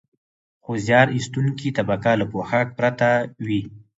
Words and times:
خو 0.63 0.71
زیار 0.85 1.07
ایستونکې 1.15 1.69
طبقه 1.77 2.11
له 2.19 2.25
پوښاک 2.31 2.67
پرته 2.79 3.09
وي 3.45 3.61